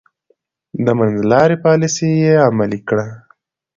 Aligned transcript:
د 0.85 0.87
منځلارۍ 0.99 1.57
پاليسي 1.65 2.09
يې 2.23 2.33
عملي 2.47 2.79
کړه. 2.87 3.05